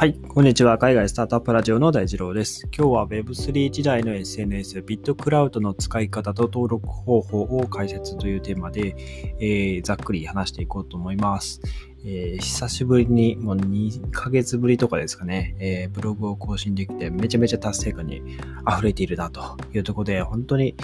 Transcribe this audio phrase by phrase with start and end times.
[0.00, 0.78] はい、こんにちは。
[0.78, 2.66] 海外スタートアップラジオの大二郎です。
[2.74, 8.96] 今日は Web3 時代の SNS、ビットクラウドの使い方と登録方法を解説というテーマで、
[9.40, 11.60] えー、ざっくり話していこうと思います。
[12.02, 18.22] えー、久しぶりに、もう2ヶ月ぶりとかですかね、えー、ブログを更新できて、めちゃめちゃ達成感に
[18.66, 20.76] 溢れているなというところで、本当に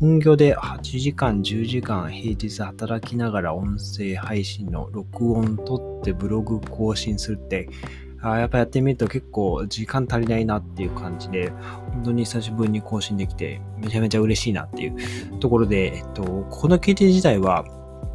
[0.00, 7.68] 本業で8時間、10時間平日働きながら音声配信の録音撮ってブログ更新するって、
[8.24, 11.50] あやっぱやってみると結構時間足りないなっていう感じで、
[11.92, 17.64] 本当に久しぶりに更新できて、めちゃめちゃ嬉しいなっていうところで、えっと、この記事自体は、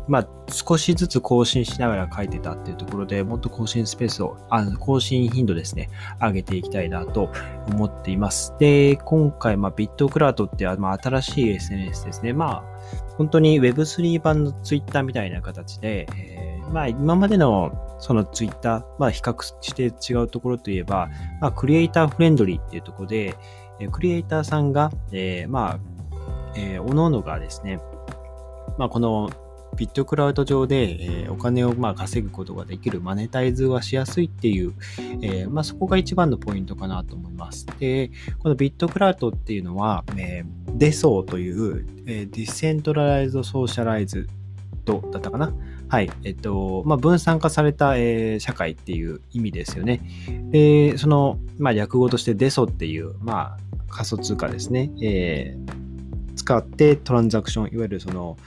[0.07, 7.31] まあ、少しずつ更新しながら書いてたっていうところでもっと更新スペースを、あ更新頻度ですね、上げていきたいなと
[7.67, 8.55] 思っています。
[8.59, 12.33] で、今回、まあ、ビットクラウドって、まあ、新しい SNS ですね。
[12.33, 12.79] まあ、
[13.17, 21.09] 本当に Web3 版の Twitter みたいな形で、えー、まあ、今までのその Twitter、まあ、比較して違うところといえば、
[21.41, 23.35] まあ、クリエイターフレンドリーっていうところで、
[23.91, 25.79] クリエイターさんが、えー、まあ、
[26.55, 27.79] えー、おのおのがですね、
[28.77, 29.29] まあ、この
[29.77, 34.73] ビットクラウド上で、えー、お金をまあ稼ぐことができる、マネタイズはしやすいっていう、
[35.22, 37.66] えー、まあ、そこが一番のポイントかなと思います。
[37.79, 45.53] で、このビットクラウドっていうのは、えー、デソーという、えー、 decentralize socialized だったかな？
[45.89, 46.11] はい。
[46.23, 50.01] えっと、まあ、分散化された、えー、社会っていう意味ですよね。
[50.51, 53.57] で、その、まあ、略語としてデソっていう、まあ、
[53.89, 54.91] 仮想通貨ですね。
[55.01, 58.37] えー、使ってトランザクション、いわゆるその、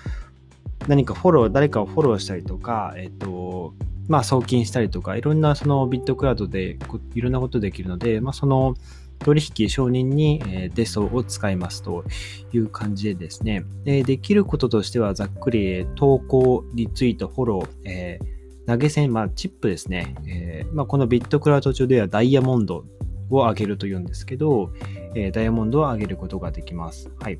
[0.86, 3.74] 何かフォロー、誰かをフォローしたりとか、えっ、と、
[4.06, 6.78] まあ、送金したりとか、いろんなそのビットクラウドで
[7.14, 8.76] いろんなことできるので、まあ、その
[9.22, 12.04] 取引承認に、えデソを使いますと
[12.52, 22.84] いう感じでですね、でできることとしてはざっくり投稿、リツイート、フォロー、えー、投げ銭、まあ、チップですね、えー、まあ、このビットクラウド上ではダイヤモンド
[23.30, 24.72] を上げるというんですけど、
[25.14, 27.10] えー、ダイヤモンドを上げることができます。
[27.20, 27.38] はい。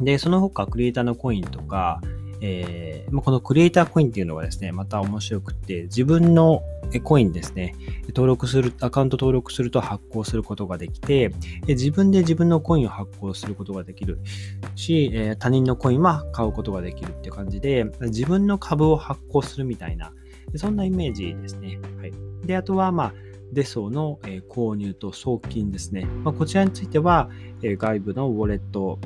[0.00, 2.00] で、その他、クリエイターのコインとか、
[2.46, 6.62] えー、このクリエイターコインっていうのはですね、また面白くって、自分の
[7.02, 7.74] コインですね、
[8.08, 11.32] 登録する、アカウント登録すると発行することができて、
[11.66, 14.18] 自分で自分のコインを発行することができる
[14.74, 20.12] し、え他人のコインは買うことができるって感じで、自分の株を発行するみたいな、
[20.56, 21.80] そんなイメージですね。
[21.98, 22.12] はい。
[22.46, 23.14] で、あとは、まあ、
[23.54, 24.18] デソの
[24.50, 26.06] 購入と送金ですね。
[26.24, 27.30] まあ、こちらについては、
[27.62, 28.98] 外部のウォレット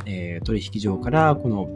[0.44, 1.68] 取引所からこの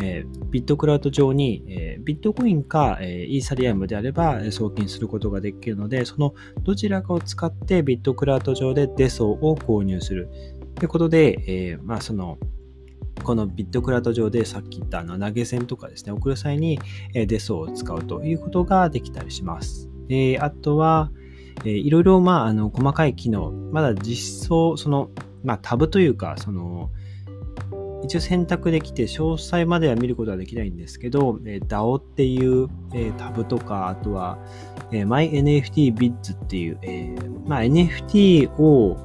[0.00, 10.28] えー、ビットクラウド上に、えー、ビットコインか、えー、イーサリアムであれば送金することができるので、そのどちらかを使ってビットクラウド上でデソを購入する
[10.76, 12.38] ということで、えー、まあその
[13.22, 16.78] このビットクラウド上でさっき言ったあの投げ銭とかですね、送る際に
[17.12, 19.90] デソを使うということができたりします。
[20.06, 21.10] であとは、
[21.64, 25.10] えー、いろいろ、まあ、あの細かい機能、まだ実装、その、
[25.44, 26.90] まあ、タブというか、その、
[28.04, 34.38] 一応選択できて、詳細までは見ることはできないんですけど、え DAO っていう、えタブとか、あとは、
[34.92, 37.14] え MyNFTBids っていう、え
[37.46, 38.96] まあ、NFT を、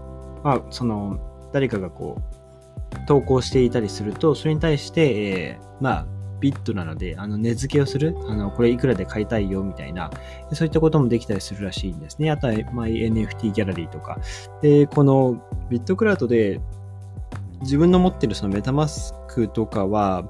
[0.44, 1.20] まあ、その、
[1.52, 6.08] 誰かがこう、投稿していたりすると、それに対して、えまあ、
[6.40, 10.12] ビットなので、あの、値付けをする、あの、これいくらで買いたいよ、みたいな、
[10.52, 12.30] そういったこともできたりするらしいんですね。
[12.30, 14.20] あとは、MyNFT ギャラリーとか。
[14.62, 16.60] で、このビットクラウドで
[17.62, 20.26] 自分の持ってるそのメタマスクとかは、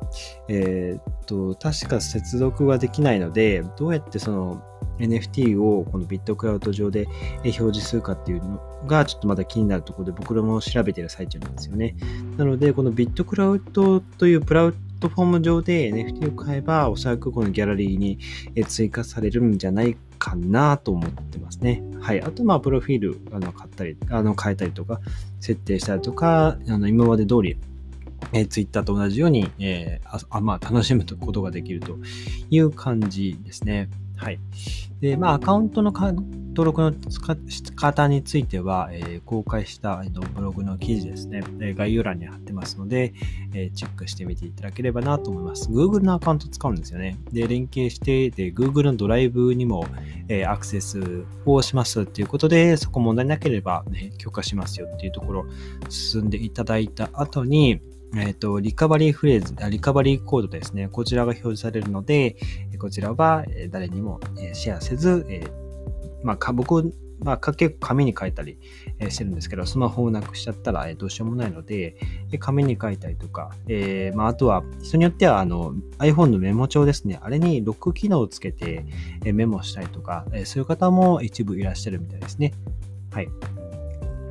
[0.48, 4.64] えー、っと、確か接続はできないので、どうやってその
[5.00, 7.08] NFT をこのビットクラウド上で
[7.44, 11.96] 表示するかっていうのがちょっとまだ気になるところで僕らも調べてる最中なんですよね。
[12.38, 18.20] なので、このビットクラウドというプラットフォーム上で NFT を買えば、おそらくこのギャラリーに
[18.68, 21.84] 追加されるんじゃないかなと思ってますね。
[22.00, 22.22] はい。
[22.22, 25.02] あと、まあ、プロフィール、あの、買ったり、あの、変えたりとか、
[25.42, 27.58] 設定したりとか、あの、今まで通り、
[28.32, 31.98] えー、Twitter と同じように、えー、あまあ、楽しむことができると
[32.50, 33.90] いう感じですね。
[34.16, 34.40] はい。
[35.02, 35.92] で、まあ、アカウントの
[36.54, 36.94] 登録の
[37.50, 40.04] 仕方については、えー、公開した
[40.36, 43.14] ブログの記事ですねえ、概要欄に貼ってますので、
[43.54, 45.70] え、チェックしてみていただければなと思います。
[45.70, 47.18] Google のアカウント使うんですよね。
[47.32, 49.88] で、連携して、で、Google のドライブにも、
[50.30, 55.46] え、アクセスをしますっていうことで、そこ問題なければ、ね、許可しますよっていうところ
[55.90, 57.82] 進んでいただいた後に、
[58.16, 60.88] えっ、と、リカバリーフレーズ、リカバリーコードですね。
[60.88, 62.36] こちらが表示されるので、
[62.78, 64.20] こちらは誰にも
[64.54, 65.26] シェアせず、
[66.24, 68.58] まあ、僕、まあ、結構紙に書いたり
[69.10, 71.96] してるんですけど、スマホをなくしちゃったらどうしようもないので、
[72.40, 78.86] 紙に書いたりとか、えー、まあ、あとは人によってはあの iPhone のメモ帳ですね、あれにロック機能をつけて
[79.24, 82.54] メモしたりとか、そういう方も一部いらっしゃるみたいですね。
[83.12, 83.30] はい。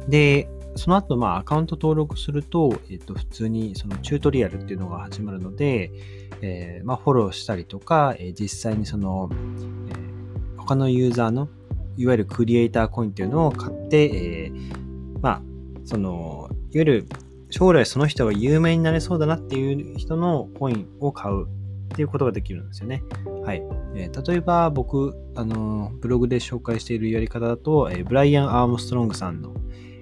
[0.09, 5.93] で、その後、まあ、アカウント登録すると、えっと、普通にそのチュートリアルっていうのが始まるので、
[6.41, 11.49] えー、まあ、フォローしたりとか、え、実際にその、えー、他のユーザーの、
[11.97, 15.43] いわゆるクリエイターコインっていうのを買って、えー、まあ、
[15.85, 17.09] その、いわゆる
[17.51, 21.49] 将来その人が有名になれそうだなっていう人のコインを買うっ
[21.95, 23.03] ていうことができるんですよね。
[23.45, 23.63] はい。
[23.95, 29.55] えー、例えば僕、あの、ブログで紹介しているやり方だと、えー、ブライアン・アームストロングさんの、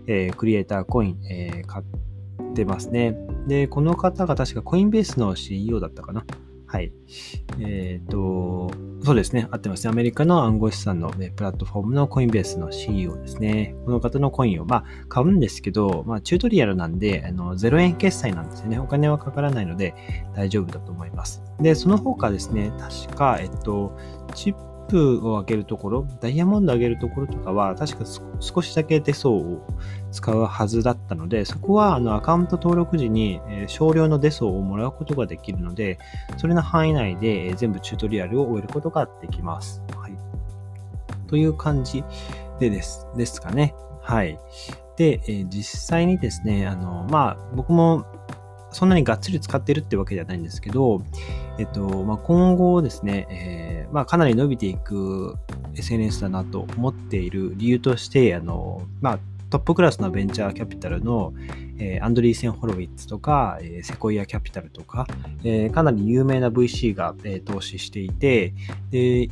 [0.06, 3.16] えクリエイターコイン、え買ってますね。
[3.46, 6.24] で、この方が確かコインベースの CEO だったかな。
[6.70, 6.92] はい。
[7.58, 8.70] えっ、ー、と、
[9.02, 9.48] そうですね。
[9.50, 9.90] 合ってますね。
[9.90, 13.74] アメリカの暗号資産の、ね、プラットフォームのコインベースの CEO ですね。
[13.86, 18.78] この方のコインを、まあ、買うんですけど、まあ、チュートリアルなんで、あの、0円決済なんですよね。
[18.78, 19.96] お金はかからないので
[20.36, 21.42] 大丈夫だと思います。
[21.58, 23.98] で、その他ですね、確か、えっと、
[24.36, 28.04] チップを上げるところ、ダイヤモンド上げるところとかは、確か
[28.40, 29.62] 少しだけ手相を
[30.10, 35.98] 使うはずだったので、そこはあのアカウント登録時に、え少量のデソをもらうことができるので、
[36.36, 39.82] それの範囲内で、え全部チュートリアルを終えることができます。
[39.96, 40.12] はい。
[41.28, 42.02] という感じ
[42.58, 43.74] でです、ですかね。
[44.02, 44.38] はい。
[44.96, 48.04] で、え実際にですね、あの、まあ、僕も
[48.72, 51.02] そんなにがっつり使ってるってわけではないんですけど、
[51.58, 55.36] えっと、まあ、今後ですね、えー、まあ、かなり伸びていく
[55.74, 59.18] SNS だなと思っている理由として、あの、まあ、
[59.50, 61.34] トップクラスのベンチャーキャピタルの、
[61.78, 65.08] えー、アンドリーセン・ホロウィッツとか、えー、セコイア・キャピタルとか、
[65.42, 68.54] えー、かなり有名な VC が、え投資していて、
[68.90, 69.28] で、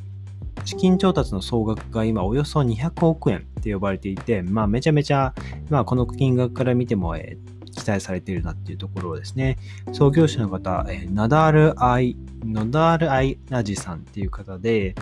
[0.64, 5.34] 資金調達の総額が今およそ200億円って呼ばれていて、まあめちゃめちゃ、
[5.70, 7.47] まあこの金額から見ても、えー、
[7.78, 9.56] 期待されているなっていうところをですね、
[9.92, 14.94] 創業者の方、えー、ナダール・アイ、ノダール・アイ・ナジさんっていう方で、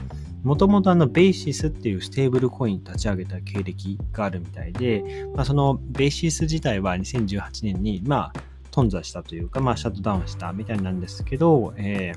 [0.44, 8.40] もともとあのベーシスっていうステーブルコイン立ち上げた経歴があるみたいで、まあ、そのベーシス自体は2018年に、まあ、
[8.70, 12.12] 頓挫したというか、まあ、シャットダウンしたみたいなんですけど、え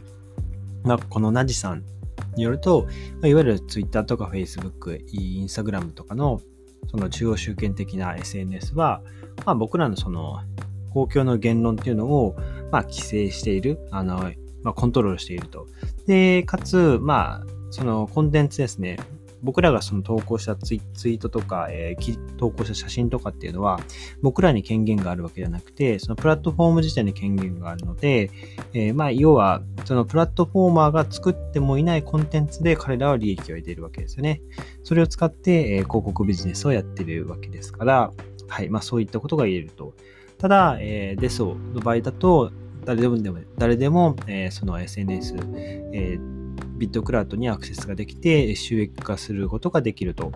[0.83, 1.83] ー、まあ、このナジさん
[2.35, 2.87] によると、
[3.23, 6.41] いわゆる Twitter とか Facebook、Instagram とかの
[6.89, 9.01] その中央集権的な SNS は、
[9.45, 10.39] まあ、僕らのその
[10.93, 12.35] 公共の言論っていうのを、
[12.71, 14.31] まあ、規制している、あの、
[14.63, 15.67] まあ、コントロールしていると。
[16.07, 18.97] で、かつ、まあ、そのコンテンツですね。
[19.41, 23.79] 僕らがその投稿したツイートとか、えー、投稿した写真とかっていうのは、
[24.21, 28.31] 僕らに権限があるわけじゃなくて、そのプラットフォーム自体に権限があるので、
[28.73, 34.41] えー、まあ、要は、そのプラットフォーマーが作ってもいないコンテンツで彼らは利益を得ているわけですよね。
[34.83, 38.11] それを使って、え、広告ビジネスをやっているわけですから、
[38.47, 39.93] はい、まあ、そういったことが言えると。
[40.37, 42.51] ただ、えー、デソの場合だと、
[42.85, 43.17] 誰でも、
[43.57, 45.35] 誰でも、えー、その SNS、
[45.93, 46.38] えー
[46.79, 50.31] ビットクラウドにアクセスができて収益化することができると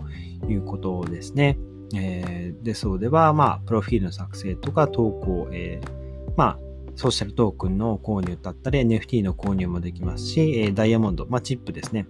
[0.48, 1.58] いうことですね。
[1.96, 6.58] えー、で、そうでは、まあ、プロフィールの作成とか投稿、えー、まあ、
[6.96, 12.06] ソーシャルトークンの購入だったり、NFT の購入もできますし、えダイヤモンド、まあ、チップですね、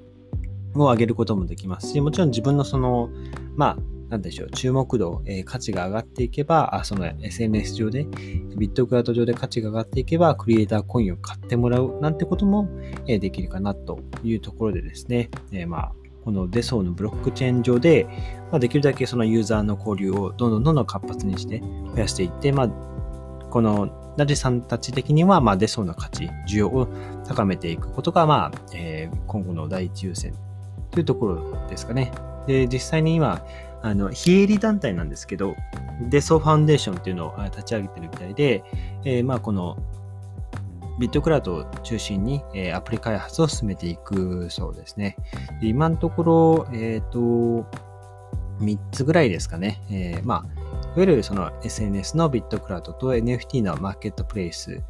[0.75, 3.09] を上げることもできますし、もちろん自分のその、
[3.57, 3.79] まあ、
[4.09, 8.05] なんでしょう、注目度、えー、価値が上がっていけば、あその SNS 上で、
[8.57, 12.69] ビットクラウド上で価値が上がっていけば、クリエイターコインを買ってもらうなんてことも、
[13.07, 15.93] えー、できるかなというところでですね、えー、まあ、
[16.25, 18.07] このデソーのブロックチェーン上で、
[18.51, 22.69] まあ、できるだけそのユーザーの交流をどんどんどんどん活発にして増やしていって、まあ、
[23.51, 26.89] このナジさんたち的には、まあ、デソーの価値、需要を
[27.27, 30.35] 高めていくことが、まあ、えー、今後の第一優先
[30.91, 32.13] というところですかね。
[32.47, 33.45] で、実際に今、
[33.85, 35.55] あの、非営利団体なんですけど、
[36.09, 38.65] デソファンデーションっていうのを立ち上げてるみたいで、
[39.05, 39.77] えー、まあこの
[40.99, 45.17] ビットクラウドを中心に、えー、アプリ開発を進めていくそうですね。
[45.61, 47.67] で今のところ、えっ、ー、と、
[48.61, 49.83] 3つぐらいですかね。
[49.91, 54.81] えー、まあ、いわゆるその SNS のビットクラウドと NFT のマーケットプレイス、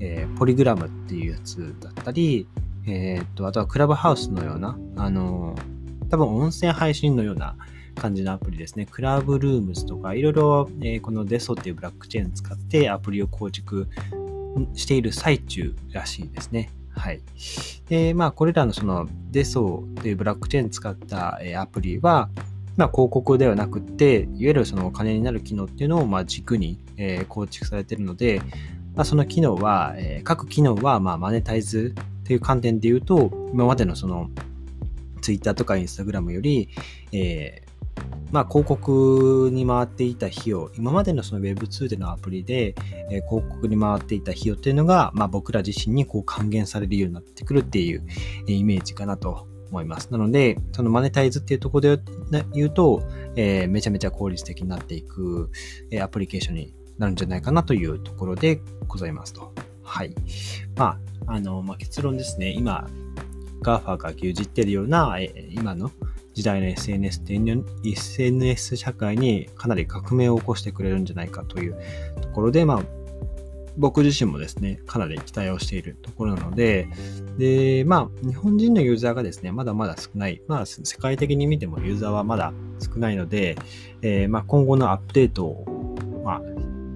[0.00, 2.48] えー、ポリグラムっていうやつだったり、
[2.86, 5.54] えっ、と、あとはクラブハウスのような、あの、
[6.08, 7.54] 多分音声配信のような、
[7.98, 8.86] 感じのアプリですね。
[8.86, 13.88] クラブルームズとか、いろいろ、えー、このデソっていうブラックチェーン使ってアプリを構築
[14.74, 16.70] している最中らしいですね。
[16.90, 17.20] はい。
[17.88, 22.28] で、まあ、これらのそのデソというブラックチェーン使った、えアプリは、
[22.76, 28.40] まあ、広告ではなくて、いわゆるそのお金になる機能っていうのをま軸に、え、構築されているので、
[28.94, 34.30] まあ、その機能は、え、各機能はまマネタイズという観点で言うと、今までのその
[35.20, 36.68] Twitter とか Instagram より、
[37.12, 37.62] え
[38.30, 42.74] まあ、広告に回っていた費用、今までのその Web2 でのアプリで、
[43.10, 48.04] えー、広告に回っていた費用っていうのが、まあ、僕ら自身にこう還元されるようになってくるっていう、
[48.46, 50.10] えー、イメージかなと思います。
[50.10, 52.02] なので、そのマネタイズっていうところで
[52.52, 53.02] 言うと、
[53.36, 55.50] えー、めちゃめちゃ効率的になっていく、
[55.90, 59.52] えー、アプリケーションになるんじゃないかなというところでございますと。
[59.82, 60.14] はい。
[60.76, 62.50] まあ、あの、まあ、結論ですね。
[62.50, 62.88] 今、
[63.62, 65.90] GAFA が牛耳っているような、えー、今の
[66.38, 67.40] 時代の SNS って
[67.82, 71.76] SNS 社会にかなり革命を起こしてくれるんじゃないかという
[72.20, 72.82] ところで、まあ、
[73.76, 76.86] 僕自身もですね、かなり期待をしているところなので、
[77.38, 80.40] で、まあ、日本人のユーザーがですね、まだまだ少ない。
[80.46, 83.56] まあ、世界的に見てもユーザーはまだ少ないので、
[84.02, 86.42] えー、まあ、今後のアップデートを、まあ、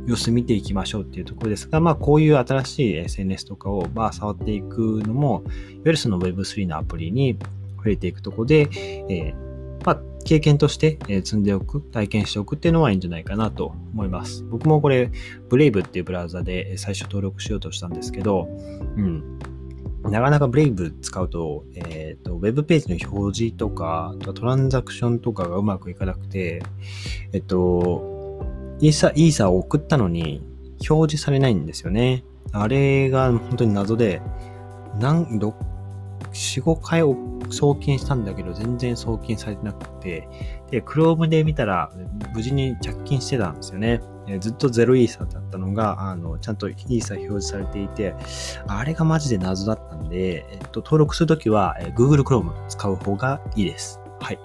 [0.07, 5.53] 様子見ていきましょうっていうところですが、まあ、こういう新しい SNS とかを、まあ、触っていくのも、いわ
[5.87, 7.37] ゆるその Web3 のアプリに
[7.83, 8.69] 触れていくところで、
[9.09, 9.53] えー
[9.85, 14.45] まあ、経験として、え積んでおく、体験しておくっていうのはいいんじゃないかなと思います。
[14.45, 15.11] 僕もこれ、
[15.51, 18.49] Brave っていうブラウザで最初登録しようとしたんですけど、
[18.97, 19.39] うん。
[20.05, 26.63] なかなか Brave 使うと、えっ、ー、と、ウェブページの表示とか、トランザクションとかがうまくいかなくて、
[27.33, 28.47] えっと、
[28.81, 30.43] イーサ、イーサを送ったのに
[30.89, 32.25] 表示されないんですよね。
[32.53, 34.21] あれが本当に謎で、
[34.99, 35.55] なん、ど、
[36.33, 37.17] 4、5回送
[37.53, 40.29] 送金したんだけど、全然送金されてなくて、
[40.71, 41.91] で、Chrome で見たら、
[42.35, 44.01] 無事に着金してたんですよね。
[44.41, 48.15] ずっと0イーサだったのが、あの、ちゃんとイーサ表示されていて、
[48.67, 54.01] あれがマジで謎だったんで、えっと、登録するときは、え Google Chrome 使う方がいいです。
[54.21, 54.39] はい。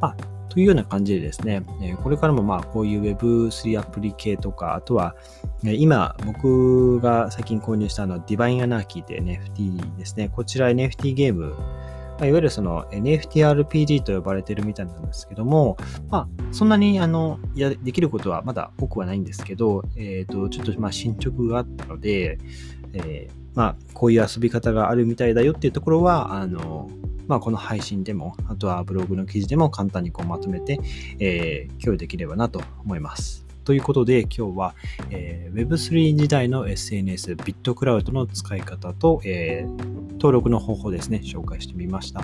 [0.00, 0.16] まあ、
[0.50, 1.62] というような感じでですね、
[2.02, 5.14] これからもまあこういう Web3 アプリ系とか、あとは
[5.62, 10.28] 今僕が最近購入したのは Divine Anarchy って NFT ですね。
[10.28, 11.54] こちら NFT ゲーム、
[12.20, 15.76] まいわゆるその NFTRPG と呼ばれてるみたいなんですけども、
[16.10, 22.38] まあそんなにあの、や、できることはまだ多くはないんですけど、えっ、ー、と、ちょっとまあ進捗があったので、
[22.92, 26.90] えー、まあこういう遊び方があるみたいだよっていうところは、あの、
[27.26, 30.80] まあ、この配信でも、あとはブログの記事でも簡単にこうまとめて、
[31.20, 33.49] えー、共有できればなと思います。
[33.64, 34.74] ということで、今日は、
[35.10, 42.20] えー、Web3 時代の SNS、ビットクラウドの使い方と、えー、登録の方法ですね、紹介してみました。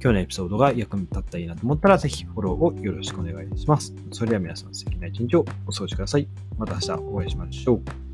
[0.00, 3.94] 今日のエピソードが役に立ったらいいなと思ったら、ぜひフォローをよろしくお願いします。
[4.12, 6.28] それでは皆さん素敵な一日をお過ごしください。
[6.56, 8.07] また明日お会いしましょう。